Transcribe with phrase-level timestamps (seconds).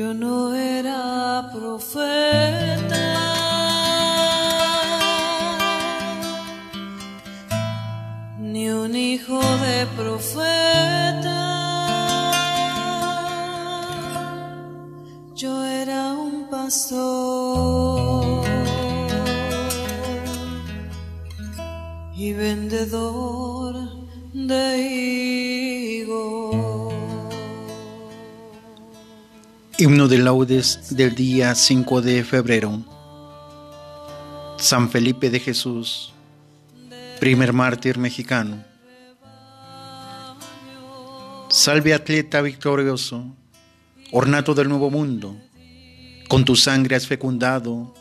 [0.00, 3.06] no era profeta.
[8.38, 11.40] Ni un hijo de profeta.
[15.34, 17.89] Yo era un pastor
[29.80, 32.84] Himno de laudes del día 5 de febrero.
[34.58, 36.12] San Felipe de Jesús,
[37.18, 38.62] primer mártir mexicano.
[41.48, 43.24] Salve atleta victorioso,
[44.12, 45.34] ornato del nuevo mundo.
[46.28, 47.94] Con tu sangre has fecundado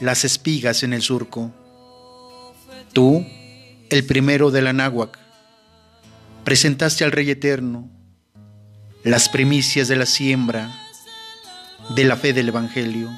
[0.00, 1.50] las espigas en el surco.
[2.92, 3.24] Tú,
[3.88, 5.18] el primero de la náhuac,
[6.44, 7.88] presentaste al Rey Eterno
[9.04, 10.84] las primicias de la siembra
[11.88, 13.10] de la fe del Evangelio,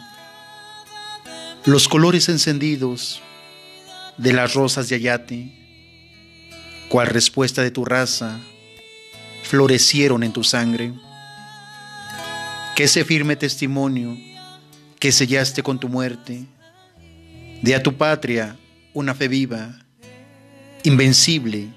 [1.65, 3.21] los colores encendidos
[4.17, 5.53] de las rosas de Ayate,
[6.89, 8.39] cual respuesta de tu raza,
[9.43, 10.93] florecieron en tu sangre.
[12.77, 14.17] Que ese firme testimonio
[14.98, 16.47] que sellaste con tu muerte,
[17.63, 18.57] dé a tu patria
[18.95, 19.81] una fe viva,
[20.85, 21.69] invencible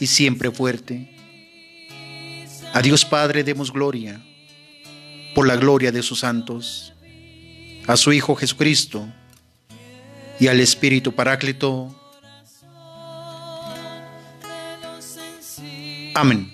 [0.00, 1.16] y siempre fuerte.
[2.72, 4.20] A Dios Padre demos gloria
[5.34, 6.92] por la gloria de sus santos,
[7.86, 9.06] a su Hijo Jesucristo
[10.38, 11.94] y al Espíritu Paráclito.
[16.14, 16.52] Amén.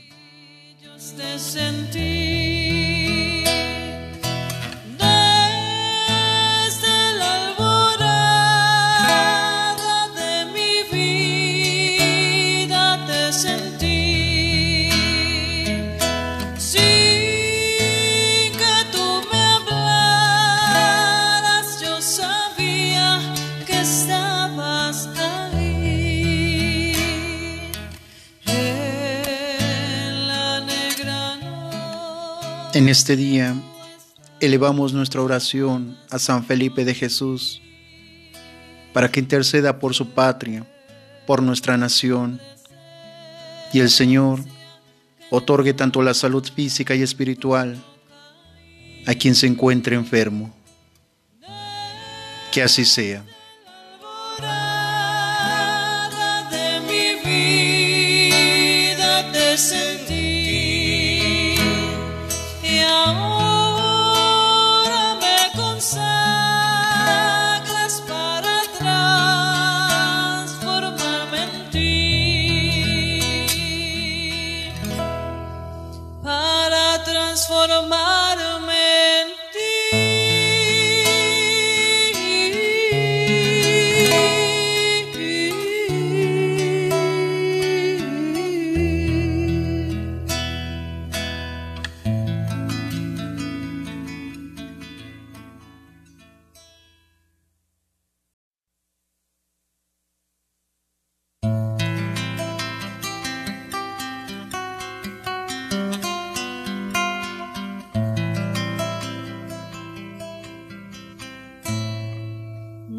[32.76, 33.54] En este día
[34.38, 37.62] elevamos nuestra oración a San Felipe de Jesús
[38.92, 40.66] para que interceda por su patria,
[41.26, 42.38] por nuestra nación,
[43.72, 44.40] y el Señor
[45.30, 47.82] otorgue tanto la salud física y espiritual
[49.06, 50.54] a quien se encuentre enfermo.
[52.52, 53.24] Que así sea.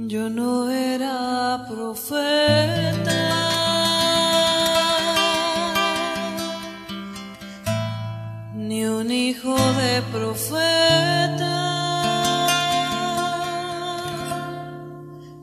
[0.10, 3.20] Yo no era profeta.
[8.56, 11.56] Ni un hijo de profeta.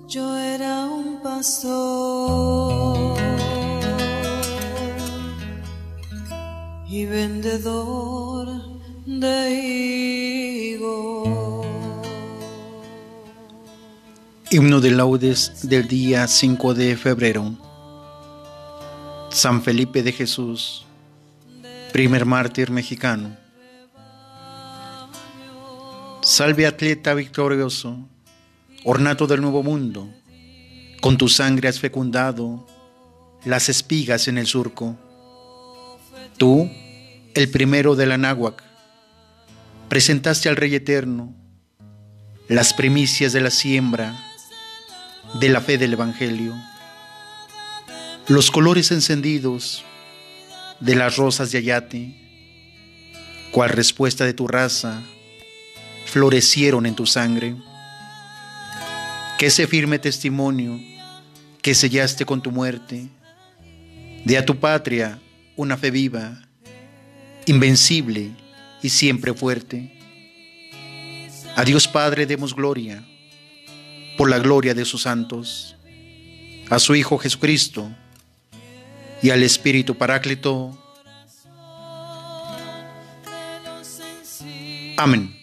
[0.08, 3.18] Yo era un pastor
[6.88, 8.48] y vendedor
[9.04, 9.50] de
[14.54, 17.58] Himno de laudes del día 5 de febrero.
[19.28, 20.86] San Felipe de Jesús,
[21.92, 23.36] primer mártir mexicano.
[26.22, 27.98] Salve atleta victorioso,
[28.84, 30.08] ornato del nuevo mundo.
[31.00, 32.64] Con tu sangre has fecundado
[33.44, 34.96] las espigas en el surco.
[36.36, 36.70] Tú,
[37.34, 38.62] el primero de la náhuac,
[39.88, 41.34] presentaste al Rey Eterno
[42.46, 44.30] las primicias de la siembra
[45.34, 46.54] de la fe del Evangelio,
[48.28, 49.84] los colores encendidos
[50.78, 52.14] de las rosas de Ayate,
[53.50, 55.02] cual respuesta de tu raza,
[56.06, 57.56] florecieron en tu sangre.
[59.38, 60.80] Que ese firme testimonio
[61.60, 63.08] que sellaste con tu muerte,
[64.24, 65.18] dé a tu patria
[65.56, 66.42] una fe viva,
[67.46, 68.30] invencible
[68.82, 69.92] y siempre fuerte.
[71.56, 73.04] A Dios Padre demos gloria
[74.16, 75.76] por la gloria de sus santos,
[76.70, 77.90] a su Hijo Jesucristo
[79.22, 80.78] y al Espíritu Paráclito.
[84.96, 85.34] Amén.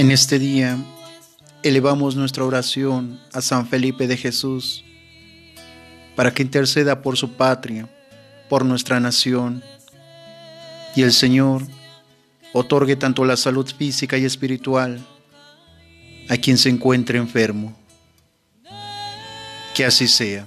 [0.00, 0.78] En este día
[1.62, 4.82] elevamos nuestra oración a San Felipe de Jesús
[6.16, 7.86] para que interceda por su patria,
[8.48, 9.62] por nuestra nación,
[10.96, 11.64] y el Señor
[12.54, 15.06] otorgue tanto la salud física y espiritual
[16.30, 17.76] a quien se encuentre enfermo.
[19.74, 20.46] Que así sea.